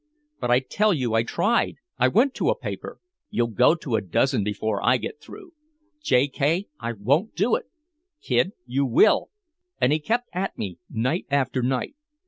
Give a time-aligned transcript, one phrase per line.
[0.01, 0.37] K.
[0.39, 1.75] "But I tell you I tried!
[1.99, 5.51] I went to a paper" "You'll go to a dozen before I get through!"
[6.01, 6.27] "J.
[6.27, 6.67] K.
[6.79, 7.67] I won't do it"
[8.19, 9.29] "Kid you will!"
[9.79, 11.93] And he kept at me night after night.